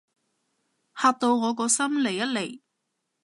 [0.95, 2.61] 嚇到我個心離一離